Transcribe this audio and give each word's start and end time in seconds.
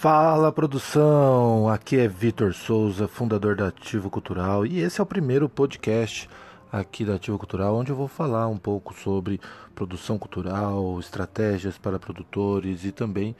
Fala 0.00 0.50
produção, 0.50 1.68
aqui 1.68 1.98
é 1.98 2.08
Vitor 2.08 2.54
Souza, 2.54 3.06
fundador 3.06 3.54
da 3.54 3.66
Ativo 3.66 4.08
Cultural, 4.08 4.64
e 4.64 4.80
esse 4.80 4.98
é 4.98 5.02
o 5.02 5.06
primeiro 5.06 5.46
podcast 5.46 6.26
aqui 6.72 7.04
da 7.04 7.16
Ativo 7.16 7.36
Cultural, 7.36 7.76
onde 7.76 7.92
eu 7.92 7.96
vou 7.96 8.08
falar 8.08 8.48
um 8.48 8.56
pouco 8.56 8.94
sobre 8.94 9.38
produção 9.74 10.18
cultural, 10.18 10.98
estratégias 10.98 11.76
para 11.76 11.98
produtores 11.98 12.82
e 12.86 12.92
também 12.92 13.36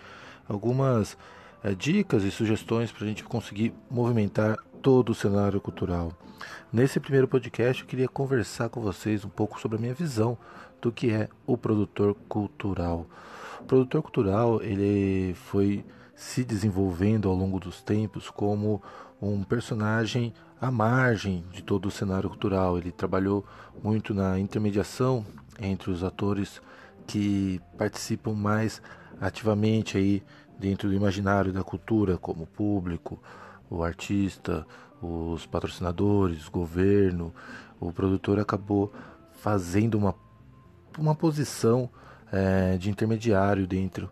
algumas 0.47 1.17
é, 1.65 1.75
dicas 1.75 2.25
e 2.25 2.31
sugestões 2.31 2.93
para 2.93 3.07
a 3.07 3.09
gente 3.09 3.25
conseguir 3.25 3.73
movimentar 3.91 4.59
todo 4.83 5.13
o 5.13 5.15
cenário 5.15 5.63
cultural. 5.63 6.13
Nesse 6.71 7.01
primeiro 7.01 7.27
podcast, 7.27 7.81
eu 7.81 7.89
queria 7.89 8.07
conversar 8.07 8.69
com 8.69 8.83
vocês 8.83 9.25
um 9.25 9.31
pouco 9.31 9.59
sobre 9.59 9.79
a 9.79 9.81
minha 9.81 9.95
visão 9.95 10.37
do 10.79 10.93
que 10.93 11.11
é 11.11 11.27
o 11.47 11.57
produtor 11.57 12.15
cultural. 12.29 13.07
O 13.61 13.65
produtor 13.65 14.03
cultural 14.03 14.63
ele 14.63 15.33
foi 15.33 15.83
se 16.21 16.45
desenvolvendo 16.45 17.31
ao 17.31 17.35
longo 17.35 17.59
dos 17.59 17.81
tempos 17.81 18.29
como 18.29 18.83
um 19.23 19.43
personagem 19.43 20.35
à 20.61 20.71
margem 20.71 21.43
de 21.51 21.63
todo 21.63 21.87
o 21.87 21.91
cenário 21.91 22.29
cultural. 22.29 22.77
Ele 22.77 22.93
trabalhou 22.93 23.43
muito 23.83 24.13
na 24.13 24.39
intermediação 24.39 25.25
entre 25.59 25.91
os 25.91 26.05
atores 26.05 26.61
que 27.07 27.59
participam 27.79 28.35
mais 28.35 28.83
ativamente 29.19 29.97
aí 29.97 30.23
dentro 30.59 30.91
do 30.91 30.95
imaginário 30.95 31.55
da 31.55 31.65
cultura, 31.65 32.19
como 32.19 32.43
o 32.43 32.47
público, 32.47 33.19
o 33.71 33.83
artista, 33.83 34.67
os 35.01 35.47
patrocinadores, 35.47 36.49
o 36.49 36.51
governo. 36.51 37.35
O 37.81 37.95
produtor 37.95 38.39
acabou 38.39 38.93
fazendo 39.33 39.95
uma, 39.97 40.15
uma 40.99 41.15
posição 41.15 41.89
é, 42.31 42.77
de 42.77 42.91
intermediário 42.91 43.67
dentro 43.67 44.11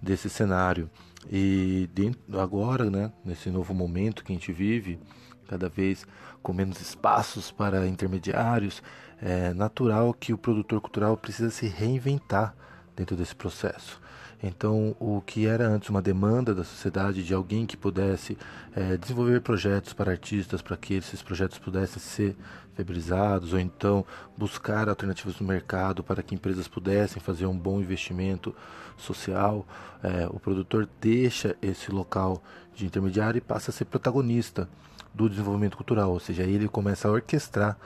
desse 0.00 0.30
cenário. 0.30 0.88
E 1.30 1.88
dentro, 1.92 2.40
agora, 2.40 2.90
né, 2.90 3.12
nesse 3.24 3.50
novo 3.50 3.74
momento 3.74 4.24
que 4.24 4.32
a 4.32 4.34
gente 4.34 4.52
vive, 4.52 4.98
cada 5.46 5.68
vez 5.68 6.06
com 6.42 6.52
menos 6.52 6.80
espaços 6.80 7.50
para 7.50 7.86
intermediários, 7.86 8.82
é 9.20 9.52
natural 9.52 10.14
que 10.14 10.32
o 10.32 10.38
produtor 10.38 10.80
cultural 10.80 11.16
precisa 11.16 11.50
se 11.50 11.66
reinventar 11.66 12.54
dentro 12.96 13.16
desse 13.16 13.34
processo. 13.34 14.00
Então, 14.42 14.94
o 15.00 15.20
que 15.20 15.46
era 15.46 15.66
antes 15.66 15.88
uma 15.88 16.00
demanda 16.00 16.54
da 16.54 16.62
sociedade 16.62 17.24
de 17.24 17.34
alguém 17.34 17.66
que 17.66 17.76
pudesse 17.76 18.38
é, 18.74 18.96
desenvolver 18.96 19.40
projetos 19.40 19.92
para 19.92 20.12
artistas, 20.12 20.62
para 20.62 20.76
que 20.76 20.94
esses 20.94 21.20
projetos 21.22 21.58
pudessem 21.58 21.98
ser 21.98 22.36
febrizados, 22.74 23.52
ou 23.52 23.58
então 23.58 24.06
buscar 24.36 24.88
alternativas 24.88 25.40
no 25.40 25.46
mercado 25.46 26.04
para 26.04 26.22
que 26.22 26.36
empresas 26.36 26.68
pudessem 26.68 27.20
fazer 27.20 27.46
um 27.46 27.58
bom 27.58 27.80
investimento 27.80 28.54
social, 28.96 29.66
é, 30.02 30.28
o 30.30 30.38
produtor 30.38 30.88
deixa 31.00 31.56
esse 31.60 31.90
local 31.90 32.40
de 32.76 32.86
intermediário 32.86 33.38
e 33.38 33.40
passa 33.40 33.72
a 33.72 33.74
ser 33.74 33.86
protagonista 33.86 34.68
do 35.12 35.28
desenvolvimento 35.28 35.76
cultural, 35.76 36.12
ou 36.12 36.20
seja, 36.20 36.44
ele 36.44 36.68
começa 36.68 37.08
a 37.08 37.10
orquestrar 37.10 37.76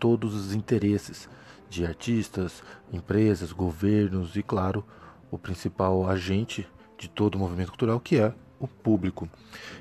todos 0.00 0.34
os 0.34 0.52
interesses 0.52 1.28
de 1.68 1.86
artistas, 1.86 2.64
empresas, 2.92 3.52
governos 3.52 4.34
e, 4.34 4.42
claro, 4.42 4.84
o 5.30 5.38
principal 5.38 6.08
agente 6.08 6.68
de 6.98 7.08
todo 7.08 7.34
o 7.36 7.38
movimento 7.38 7.68
cultural, 7.68 8.00
que 8.00 8.18
é 8.18 8.34
o 8.58 8.68
público. 8.68 9.28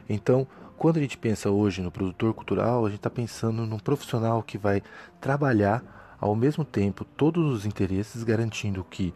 Então, 0.07 0.47
quando 0.77 0.97
a 0.97 1.01
gente 1.01 1.17
pensa 1.17 1.49
hoje 1.49 1.81
no 1.81 1.91
produtor 1.91 2.33
cultural, 2.33 2.85
a 2.85 2.89
gente 2.89 2.99
está 2.99 3.09
pensando 3.09 3.65
num 3.65 3.79
profissional 3.79 4.41
que 4.41 4.57
vai 4.57 4.81
trabalhar 5.19 6.17
ao 6.19 6.35
mesmo 6.35 6.63
tempo 6.63 7.03
todos 7.03 7.53
os 7.53 7.65
interesses, 7.65 8.23
garantindo 8.23 8.83
que 8.83 9.13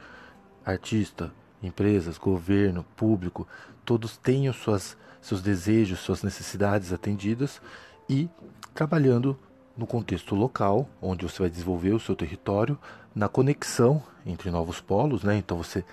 artista, 0.65 1.31
empresas, 1.61 2.17
governo, 2.17 2.85
público, 2.95 3.47
todos 3.85 4.17
tenham 4.17 4.53
suas, 4.53 4.97
seus 5.21 5.41
desejos, 5.41 5.99
suas 5.99 6.23
necessidades 6.23 6.91
atendidas 6.91 7.61
e 8.09 8.29
trabalhando 8.73 9.37
no 9.77 9.87
contexto 9.87 10.35
local, 10.35 10.87
onde 11.01 11.23
você 11.25 11.39
vai 11.39 11.49
desenvolver 11.49 11.93
o 11.93 11.99
seu 11.99 12.15
território, 12.15 12.77
na 13.15 13.27
conexão 13.27 14.03
entre 14.25 14.51
novos 14.51 14.79
polos, 14.79 15.23
né? 15.23 15.37
Então 15.37 15.57
você 15.57 15.83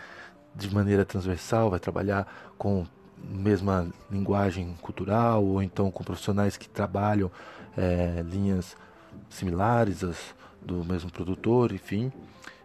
de 0.55 0.73
maneira 0.73 1.05
transversal 1.05 1.71
vai 1.71 1.79
trabalhar 1.79 2.27
com 2.59 2.87
mesma 3.23 3.89
linguagem 4.11 4.75
cultural 4.81 5.45
ou 5.45 5.63
então 5.63 5.91
com 5.91 6.03
profissionais 6.03 6.57
que 6.57 6.69
trabalham 6.69 7.31
é, 7.77 8.23
linhas 8.27 8.77
similares 9.29 10.03
as, 10.03 10.35
do 10.61 10.85
mesmo 10.85 11.11
produtor, 11.11 11.73
enfim. 11.73 12.13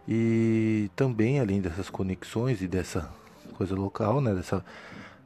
E 0.08 0.90
também 0.94 1.40
além 1.40 1.60
dessas 1.60 1.90
conexões 1.90 2.62
e 2.62 2.68
dessa 2.68 3.10
coisa 3.54 3.74
local, 3.74 4.20
né, 4.20 4.34
desse 4.34 4.60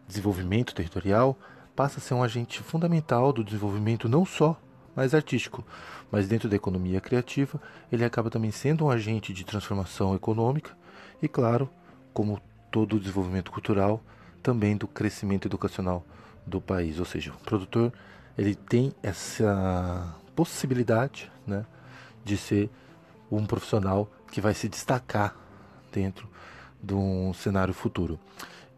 desenvolvimento 0.07 0.75
territorial, 0.75 1.37
passa 1.77 1.99
a 1.99 2.01
ser 2.01 2.15
um 2.15 2.23
agente 2.23 2.63
fundamental 2.63 3.33
do 3.33 3.45
desenvolvimento 3.45 4.09
não 4.09 4.25
só 4.25 4.59
mais 4.95 5.15
artístico, 5.15 5.65
mas 6.11 6.27
dentro 6.27 6.49
da 6.49 6.57
economia 6.57 7.01
criativa, 7.01 7.61
ele 7.93 8.05
acaba 8.05 8.31
também 8.31 8.51
sendo 8.51 8.85
um 8.85 8.91
agente 8.91 9.33
de 9.33 9.45
transformação 9.45 10.15
econômica 10.15 10.77
e, 11.23 11.29
claro, 11.29 11.71
como 12.13 12.41
todo 12.71 12.97
o 12.97 13.01
desenvolvimento 13.01 13.51
cultural, 13.51 14.03
também 14.43 14.77
do 14.77 14.87
crescimento 14.87 15.47
educacional 15.47 16.05
do 16.47 16.61
país. 16.61 16.99
Ou 16.99 17.05
seja, 17.05 17.33
o 17.33 17.45
produtor 17.45 17.93
ele 18.37 18.55
tem 18.55 18.93
essa 19.03 20.15
possibilidade 20.35 21.31
né, 21.47 21.65
de 22.25 22.37
ser 22.37 22.71
um 23.31 23.45
profissional 23.45 24.11
que 24.31 24.41
vai 24.41 24.55
se 24.55 24.69
destacar 24.69 25.37
dentro 25.93 26.29
de 26.83 26.95
um 26.95 27.33
cenário 27.35 27.75
futuro. 27.75 28.19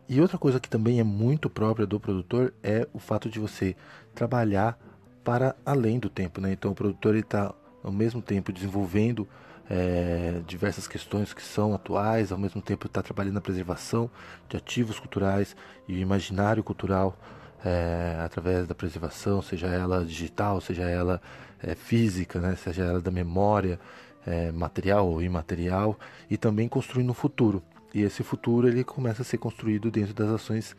E 0.09 0.21
outra 0.21 0.37
coisa 0.37 0.59
que 0.59 0.69
também 0.69 1.01
é 1.01 1.05
muito 1.05 1.49
própria 1.49 1.87
do 1.87 2.01
produtor 2.01 2.53
é 2.63 2.89
o 2.93 2.99
fato 2.99 3.31
de 3.31 3.39
você 3.39 3.77
trabalhar 4.15 4.79
para 5.23 5.55
além 5.65 5.99
do 5.99 6.11
tempo. 6.11 6.41
Né? 6.41 6.53
Então 6.53 6.73
o 6.73 6.75
produtor 6.75 7.15
está 7.15 7.55
ao 7.83 7.93
mesmo 7.93 8.21
tempo 8.21 8.53
desenvolvendo 8.53 9.27
é, 9.71 10.41
diversas 10.47 10.87
questões 10.87 11.33
que 11.33 11.43
são 11.43 11.75
atuais, 11.75 12.33
ao 12.33 12.39
mesmo 12.39 12.61
tempo 12.61 12.87
está 12.87 13.03
trabalhando 13.03 13.35
na 13.35 13.41
preservação 13.41 14.11
de 14.49 14.57
ativos 14.57 14.99
culturais 14.99 15.57
e 15.89 15.95
o 15.95 15.99
imaginário 15.99 16.63
cultural 16.63 17.17
é, 17.65 18.19
através 18.25 18.67
da 18.67 18.75
preservação, 18.75 19.41
seja 19.41 19.69
ela 19.69 20.05
digital, 20.05 20.61
seja 20.61 20.83
ela 20.83 21.21
é, 21.63 21.75
física, 21.75 22.41
né, 22.41 22.57
seja 22.57 22.85
ela 22.85 23.01
da 23.01 23.11
memória 23.11 23.79
é, 24.27 24.51
material 24.53 25.09
ou 25.09 25.23
imaterial, 25.23 25.99
e 26.29 26.37
também 26.37 26.69
construindo 26.69 27.11
um 27.11 27.15
futuro. 27.15 27.63
E 27.95 28.03
esse 28.03 28.23
futuro 28.23 28.67
ele 28.67 28.83
começa 28.85 29.23
a 29.23 29.25
ser 29.25 29.39
construído 29.39 29.91
dentro 29.91 30.15
das 30.15 30.29
ações 30.29 30.77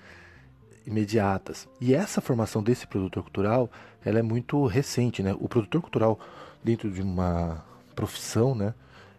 imediatas. 0.85 1.67
E 1.79 1.93
essa 1.93 2.21
formação 2.21 2.61
desse 2.61 2.85
produtor 2.87 3.23
cultural, 3.23 3.69
ela 4.03 4.19
é 4.19 4.21
muito 4.21 4.65
recente, 4.65 5.21
né? 5.23 5.33
O 5.39 5.47
produtor 5.47 5.81
cultural 5.81 6.19
dentro 6.63 6.89
de 6.91 7.01
uma 7.01 7.63
profissão, 7.95 8.53
né? 8.53 8.73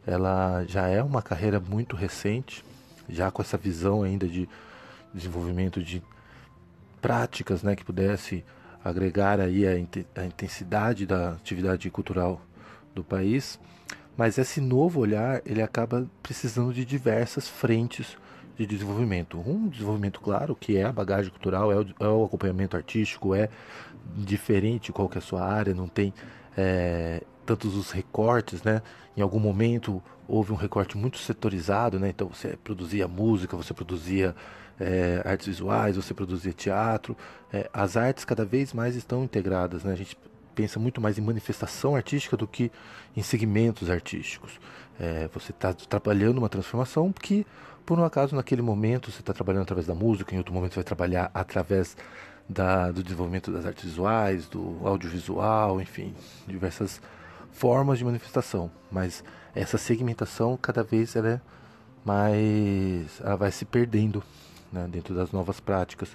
Ela 0.07 0.65
já 0.67 0.89
é 0.89 1.03
uma 1.03 1.23
carreira 1.23 1.59
muito 1.59 1.97
recente, 1.97 2.65
já 3.09 3.31
com 3.31 3.41
essa 3.41 3.57
visão 3.57 4.03
ainda 4.03 4.27
de 4.27 4.49
desenvolvimento 5.13 5.83
de 5.83 6.03
práticas, 7.01 7.63
né, 7.63 7.77
que 7.77 7.85
pudesse 7.85 8.45
agregar 8.85 9.41
aí 9.41 9.67
a, 9.67 9.79
intensidade 10.25 11.07
da 11.07 11.31
atividade 11.31 11.89
cultural 11.91 12.41
do 12.95 13.03
país. 13.03 13.59
Mas 14.17 14.39
esse 14.39 14.61
novo 14.61 15.01
olhar, 15.01 15.41
ele 15.45 15.63
acaba 15.63 16.07
precisando 16.23 16.73
de 16.73 16.85
diversas 16.85 17.49
frentes 17.49 18.17
de 18.57 18.67
desenvolvimento. 18.67 19.39
Um 19.39 19.69
desenvolvimento 19.69 20.21
claro, 20.21 20.55
que 20.55 20.77
é 20.77 20.85
a 20.85 20.93
bagagem 20.93 21.31
cultural, 21.31 21.73
é 21.73 21.77
o, 21.77 21.87
é 21.99 22.09
o 22.09 22.25
acompanhamento 22.25 22.77
artístico, 22.77 23.35
é 23.35 23.49
diferente 24.17 24.93
qual 24.93 25.09
que 25.09 25.19
é 25.19 25.21
a 25.21 25.23
sua 25.23 25.43
área, 25.43 25.75
não 25.75 25.89
tem 25.89 26.13
é, 26.57 27.23
tantos 27.45 27.77
os 27.77 27.91
recortes, 27.91 28.63
né? 28.63 28.83
Em 29.17 29.21
algum 29.21 29.39
momento 29.39 30.03
houve 30.27 30.53
um 30.53 30.57
recorte 30.57 30.97
muito 30.97 31.19
setorizado, 31.19 31.99
né? 31.99 32.09
Então 32.09 32.29
você 32.29 32.57
produzia 32.63 33.07
música, 33.07 33.57
você 33.57 33.75
produzia 33.75 34.35
é, 34.81 35.23
artes 35.25 35.47
visuais, 35.47 35.97
você 35.97 36.15
produzia 36.15 36.53
teatro. 36.53 37.17
É, 37.53 37.69
as 37.73 37.97
artes 37.97 38.25
cada 38.25 38.45
vez 38.45 38.73
mais 38.73 38.97
estão 38.97 39.25
integradas, 39.25 39.85
né? 39.85 39.93
A 39.93 39.97
gente 39.97 40.17
pensa 40.55 40.79
muito 40.79 41.01
mais 41.01 41.19
em 41.19 41.21
manifestação 41.21 41.97
artística 41.97 42.37
do 42.37 42.47
que 42.47 42.71
em 43.17 43.23
segmentos 43.23 43.91
artísticos. 43.91 44.59
É, 44.99 45.29
você 45.33 45.51
está 45.51 45.73
trabalhando 45.73 46.39
uma 46.39 46.49
transformação 46.49 47.13
que, 47.13 47.45
por 47.85 47.99
um 47.99 48.05
acaso, 48.05 48.37
naquele 48.37 48.63
momento 48.63 49.11
você 49.11 49.21
está 49.21 49.33
trabalhando 49.33 49.63
através 49.63 49.87
da 49.87 49.95
música, 49.95 50.35
em 50.35 50.39
outro 50.39 50.55
momento 50.55 50.73
você 50.73 50.77
vai 50.77 50.85
trabalhar 50.85 51.31
através 51.35 51.97
da, 52.49 52.91
do 52.91 53.03
desenvolvimento 53.03 53.51
das 53.51 53.67
artes 53.67 53.85
visuais, 53.85 54.47
do 54.47 54.79
audiovisual, 54.87 55.81
enfim, 55.81 56.15
diversas 56.47 57.01
formas 57.53 57.99
de 57.99 58.05
manifestação, 58.05 58.71
mas 58.91 59.25
essa 59.55 59.79
segmentação 59.79 60.59
cada 60.61 60.83
vez 60.83 61.15
ela 61.15 61.29
é 61.29 61.41
mais 62.05 63.21
ela 63.21 63.37
vai 63.37 63.51
se 63.51 63.65
perdendo 63.65 64.23
né, 64.71 64.87
dentro 64.91 65.15
das 65.15 65.33
novas 65.33 65.59
práticas 65.59 66.11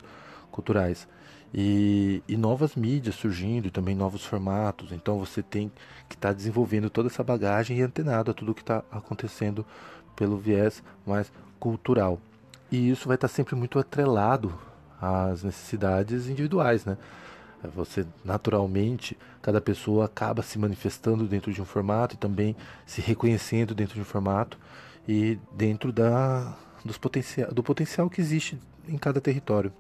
culturais 0.52 1.08
e, 1.54 2.22
e, 2.28 2.38
novas 2.38 2.76
mídias 2.76 3.16
surgindo 3.16 3.68
e 3.68 3.72
também 3.72 3.96
novos 3.96 4.24
formatos. 4.24 4.92
Então 4.92 5.18
você 5.18 5.42
tem 5.42 5.72
que 6.08 6.16
estar 6.16 6.30
tá 6.30 6.34
desenvolvendo 6.34 6.90
toda 6.90 7.08
essa 7.08 7.24
bagagem 7.24 7.80
e 7.80 7.82
antenado 7.82 8.30
a 8.30 8.34
tudo 8.34 8.54
que 8.54 8.62
está 8.62 8.84
acontecendo 8.92 9.66
pelo 10.16 10.38
viés 10.38 10.84
mais 11.08 11.32
cultural. 11.60 12.20
E 12.72 12.90
isso 12.90 13.08
vai 13.08 13.16
estar 13.16 13.28
tá 13.28 13.34
sempre 13.34 13.56
muito 13.56 13.80
atrelado 13.80 14.54
às 15.02 15.44
necessidades 15.44 16.28
individuais, 16.28 16.86
né? 16.86 16.98
Você 17.76 18.06
naturalmente, 18.24 19.18
cada 19.42 19.60
pessoa 19.60 20.06
acaba 20.06 20.42
se 20.42 20.58
manifestando 20.58 21.28
dentro 21.28 21.52
de 21.52 21.62
um 21.62 21.66
formato 21.66 22.16
e 22.16 22.18
também 22.18 22.56
se 22.86 23.02
reconhecendo 23.02 23.76
dentro 23.76 23.96
de 23.96 24.02
um 24.02 24.06
formato 24.06 24.58
e 25.08 25.38
dentro 25.52 25.92
da, 25.92 26.56
dos 26.86 26.98
potencial, 26.98 27.52
do 27.52 27.62
potencial 27.62 28.10
que 28.10 28.22
existe 28.22 28.58
em 28.88 28.98
cada 28.98 29.20
território. 29.20 29.74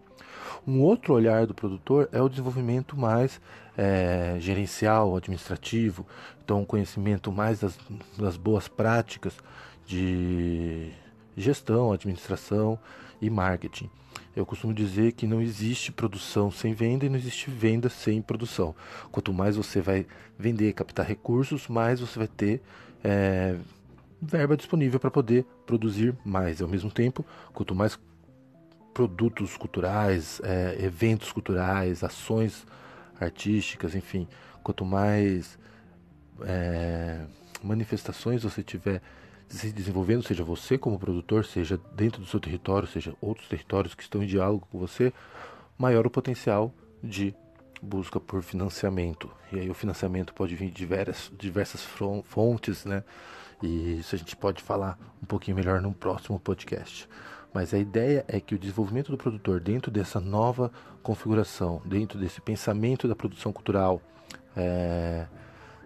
Um 0.68 0.81
outro 0.81 1.13
olhar 1.13 1.45
do 1.48 1.54
produtor 1.54 2.10
é 2.12 2.21
o 2.21 2.27
desenvolvimento 2.27 2.98
mais 2.98 3.39
é, 3.77 4.36
gerencial, 4.39 5.16
administrativo, 5.16 6.06
então 6.44 6.66
conhecimento 6.66 7.31
mais 7.31 7.62
das, 7.62 7.77
das 8.18 8.36
boas 8.36 8.68
práticas 8.68 9.38
de 9.86 10.92
gestão, 11.38 11.94
administração 11.94 12.77
e 13.21 13.30
marketing. 13.30 13.89
Eu 14.39 14.45
costumo 14.45 14.74
dizer 14.74 15.12
que 15.12 15.27
não 15.27 15.41
existe 15.41 15.91
produção 15.91 16.50
sem 16.50 16.74
venda 16.74 17.06
e 17.06 17.09
não 17.09 17.18
existe 17.18 17.50
venda 17.50 17.89
sem 17.89 18.21
produção. 18.21 18.74
Quanto 19.12 19.33
mais 19.33 19.57
você 19.57 19.81
vai 19.81 20.07
vender, 20.38 20.71
captar 20.71 21.06
recursos, 21.06 21.68
mais 21.68 22.00
você 22.00 22.18
vai 22.18 22.27
ter 22.30 22.62
é, 23.03 23.57
verba 24.21 24.56
disponível 24.56 24.97
para 24.97 25.12
poder 25.12 25.45
produzir 25.65 26.15
mais. 26.24 26.62
Ao 26.62 26.69
mesmo 26.69 26.89
tempo, 26.89 27.25
quanto 27.51 27.75
mais 27.75 28.00
produtos 28.94 29.57
culturais, 29.57 30.39
é, 30.42 30.77
eventos 30.85 31.33
culturais, 31.33 32.01
ações 32.01 32.65
artísticas, 33.19 33.94
enfim, 33.94 34.25
quanto 34.63 34.85
mais 34.85 35.59
é, 36.44 37.25
manifestações 37.62 38.44
você 38.44 38.63
tiver 38.63 39.01
se 39.50 39.72
desenvolvendo, 39.72 40.24
seja 40.24 40.44
você 40.44 40.78
como 40.78 41.00
produtor, 41.00 41.44
seja 41.44 41.80
dentro 41.96 42.22
do 42.22 42.28
seu 42.28 42.40
território, 42.40 42.88
seja 42.88 43.16
outros 43.19 43.48
territórios 43.48 43.96
que 43.96 44.04
estão 44.04 44.22
em 44.22 44.28
diálogo 44.28 44.68
com 44.72 44.78
você, 44.78 45.12
maior 45.78 46.06
o 46.06 46.10
potencial 46.10 46.74
de 47.04 47.36
busca 47.81 48.19
por 48.19 48.44
financiamento. 48.44 49.30
E 49.51 49.60
aí 49.60 49.69
o 49.69 49.74
financiamento 49.74 50.34
pode 50.34 50.56
vir 50.56 50.68
de 50.68 50.75
diversas, 50.75 51.31
diversas 51.38 51.81
fontes, 52.25 52.86
né? 52.86 53.04
E 53.62 54.00
isso 54.00 54.16
a 54.16 54.18
gente 54.18 54.36
pode 54.36 54.62
falar 54.62 54.98
um 55.22 55.25
pouquinho 55.25 55.57
melhor 55.57 55.81
no 55.81 55.94
próximo 55.94 56.40
podcast. 56.40 57.10
Mas 57.54 57.74
a 57.74 57.80
ideia 57.80 58.24
é 58.28 58.40
que 58.40 58.54
o 58.54 58.60
desenvolvimento 58.60 59.12
do 59.12 59.18
produtor 59.18 59.60
dentro 59.60 59.90
dessa 59.90 60.19
nova 60.19 60.72
configuração, 61.02 61.81
dentro 61.84 62.19
desse 62.19 62.40
pensamento 62.40 63.07
da 63.07 63.16
produção 63.16 63.52
cultural 63.52 64.02
é, 64.56 65.25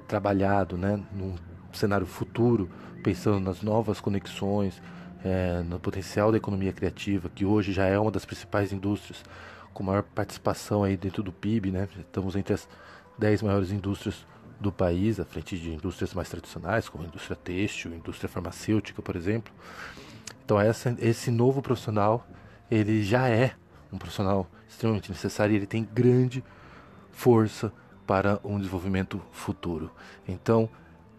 trabalhado, 0.07 0.77
né, 0.77 1.01
num 1.13 1.35
cenário 1.77 2.05
futuro, 2.05 2.69
pensando 3.03 3.39
nas 3.39 3.61
novas 3.61 3.99
conexões, 3.99 4.81
é, 5.23 5.61
no 5.63 5.79
potencial 5.79 6.31
da 6.31 6.37
economia 6.37 6.73
criativa, 6.73 7.29
que 7.29 7.45
hoje 7.45 7.71
já 7.71 7.85
é 7.85 7.97
uma 7.97 8.11
das 8.11 8.25
principais 8.25 8.71
indústrias 8.71 9.23
com 9.73 9.83
maior 9.83 10.03
participação 10.03 10.83
aí 10.83 10.95
dentro 10.95 11.23
do 11.23 11.31
PIB, 11.31 11.71
né? 11.71 11.87
Estamos 11.99 12.35
entre 12.35 12.53
as 12.53 12.67
10 13.17 13.41
maiores 13.41 13.71
indústrias 13.71 14.25
do 14.59 14.71
país, 14.71 15.19
à 15.19 15.25
frente 15.25 15.57
de 15.57 15.71
indústrias 15.73 16.13
mais 16.13 16.29
tradicionais, 16.29 16.87
como 16.87 17.03
a 17.03 17.07
indústria 17.07 17.35
têxtil, 17.35 17.93
indústria 17.93 18.29
farmacêutica, 18.29 19.01
por 19.01 19.15
exemplo. 19.15 19.53
Então 20.45 20.59
essa, 20.59 20.95
esse 20.99 21.31
novo 21.31 21.61
profissional, 21.61 22.25
ele 22.69 23.03
já 23.03 23.27
é 23.27 23.53
um 23.91 23.97
profissional 23.97 24.47
extremamente 24.67 25.09
necessário 25.09 25.53
e 25.53 25.57
ele 25.57 25.67
tem 25.67 25.83
grande 25.83 26.43
força 27.11 27.71
para 28.05 28.39
um 28.43 28.57
desenvolvimento 28.57 29.21
futuro. 29.31 29.91
Então, 30.27 30.69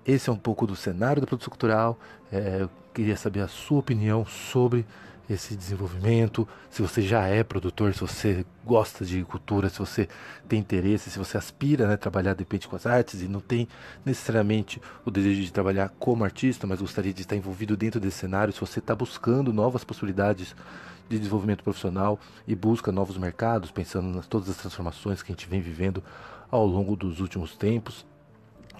esse 0.07 0.29
é 0.29 0.33
um 0.33 0.37
pouco 0.37 0.67
do 0.67 0.77
cenário 0.77 1.21
da 1.21 1.27
produção 1.27 1.51
cultural. 1.51 1.99
É, 2.31 2.59
eu 2.63 2.71
queria 2.93 3.17
saber 3.17 3.41
a 3.41 3.49
sua 3.49 3.79
opinião 3.79 4.25
sobre 4.27 4.87
esse 5.29 5.57
desenvolvimento, 5.57 6.47
se 6.69 6.83
você 6.83 7.01
já 7.01 7.27
é 7.27 7.43
produtor, 7.43 7.95
se 7.95 8.01
você 8.01 8.45
gosta 8.65 9.05
de 9.05 9.25
cultura, 9.25 9.71
se 9.71 9.79
você 9.79 10.07
tem 10.47 10.59
interesse, 10.61 11.11
se 11.11 11.19
você 11.19 11.39
aspira 11.39 11.87
né, 11.87 11.95
a 11.95 11.97
trabalhar 11.97 12.35
de 12.35 12.41
repente 12.41 12.69
com 12.69 12.77
as 12.77 12.85
artes 12.85 13.23
e 13.23 13.29
não 13.29 13.41
tem 13.41 13.67
necessariamente 14.05 14.83
o 15.05 15.11
desejo 15.11 15.41
de 15.41 15.51
trabalhar 15.53 15.91
como 15.99 16.25
artista, 16.25 16.67
mas 16.67 16.81
gostaria 16.81 17.13
de 17.13 17.23
estar 17.23 17.37
envolvido 17.37 17.75
dentro 17.75 17.99
desse 17.99 18.19
cenário, 18.19 18.53
se 18.53 18.61
você 18.61 18.81
está 18.81 18.95
buscando 18.95 19.51
novas 19.51 19.83
possibilidades 19.83 20.55
de 21.09 21.19
desenvolvimento 21.19 21.65
profissional 21.65 22.19
e 22.47 22.55
busca 22.55 22.93
novos 22.93 23.17
mercados, 23.17 23.71
pensando 23.71 24.09
nas 24.09 24.27
todas 24.27 24.51
as 24.51 24.57
transformações 24.57 25.23
que 25.23 25.33
a 25.33 25.35
gente 25.35 25.49
vem 25.49 25.61
vivendo 25.61 26.05
ao 26.51 26.67
longo 26.67 26.97
dos 26.97 27.21
últimos 27.21 27.57
tempos 27.57 28.05